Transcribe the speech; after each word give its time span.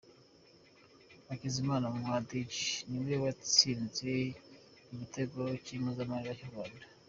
Hakizimana 1.27 1.85
Muhadjili 1.95 2.57
ni 2.89 2.99
we 3.07 3.13
watsinze 3.23 4.11
igitego 4.93 5.39
cy’impozamarira 5.63 6.33
cy’u 6.39 6.51
Rwanda 6.51 6.85